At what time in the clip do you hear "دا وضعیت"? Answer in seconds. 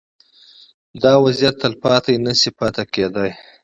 1.03-1.55